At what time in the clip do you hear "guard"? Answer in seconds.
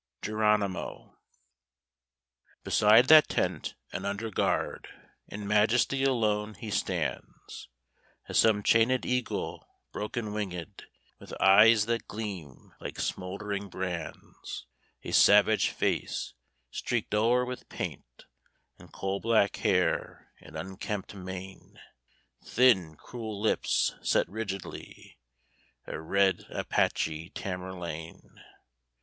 4.31-4.87